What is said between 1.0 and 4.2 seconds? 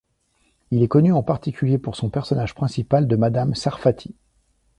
en particulier pour son personnage principal de Madame Sarfati.